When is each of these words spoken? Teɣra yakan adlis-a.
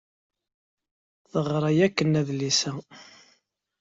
Teɣra 1.29 1.69
yakan 1.77 2.13
adlis-a. 2.19 2.71